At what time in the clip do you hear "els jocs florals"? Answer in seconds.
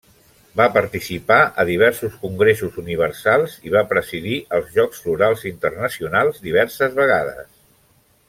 4.59-5.45